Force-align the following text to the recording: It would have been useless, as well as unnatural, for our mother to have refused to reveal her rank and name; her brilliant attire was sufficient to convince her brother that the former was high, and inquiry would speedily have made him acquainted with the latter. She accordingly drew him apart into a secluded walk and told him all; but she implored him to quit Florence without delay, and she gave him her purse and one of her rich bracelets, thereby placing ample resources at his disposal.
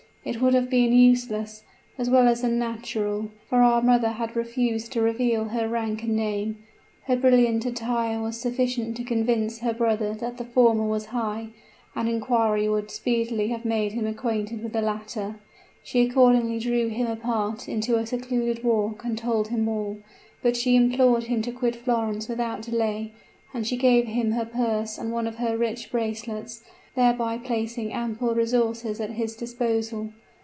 It 0.23 0.39
would 0.39 0.53
have 0.53 0.69
been 0.69 0.93
useless, 0.93 1.63
as 1.97 2.07
well 2.07 2.27
as 2.27 2.43
unnatural, 2.43 3.31
for 3.49 3.63
our 3.63 3.81
mother 3.81 4.09
to 4.09 4.13
have 4.13 4.35
refused 4.35 4.91
to 4.91 5.01
reveal 5.01 5.45
her 5.45 5.67
rank 5.67 6.03
and 6.03 6.15
name; 6.15 6.57
her 7.05 7.15
brilliant 7.15 7.65
attire 7.65 8.21
was 8.21 8.39
sufficient 8.39 8.95
to 8.97 9.03
convince 9.03 9.59
her 9.61 9.73
brother 9.73 10.13
that 10.13 10.37
the 10.37 10.45
former 10.45 10.83
was 10.85 11.05
high, 11.07 11.47
and 11.95 12.07
inquiry 12.07 12.69
would 12.69 12.91
speedily 12.91 13.47
have 13.47 13.65
made 13.65 13.93
him 13.93 14.05
acquainted 14.05 14.61
with 14.61 14.73
the 14.73 14.81
latter. 14.83 15.37
She 15.81 16.01
accordingly 16.01 16.59
drew 16.59 16.89
him 16.89 17.07
apart 17.07 17.67
into 17.67 17.97
a 17.97 18.05
secluded 18.05 18.63
walk 18.63 19.03
and 19.03 19.17
told 19.17 19.47
him 19.47 19.67
all; 19.67 19.97
but 20.43 20.55
she 20.55 20.75
implored 20.75 21.23
him 21.23 21.41
to 21.41 21.51
quit 21.51 21.75
Florence 21.75 22.29
without 22.29 22.61
delay, 22.61 23.11
and 23.55 23.65
she 23.65 23.75
gave 23.75 24.05
him 24.05 24.33
her 24.33 24.45
purse 24.45 24.99
and 24.99 25.11
one 25.11 25.25
of 25.25 25.37
her 25.37 25.57
rich 25.57 25.89
bracelets, 25.91 26.63
thereby 26.93 27.37
placing 27.37 27.93
ample 27.93 28.35
resources 28.35 28.99
at 28.99 29.11
his 29.11 29.37
disposal. 29.37 30.09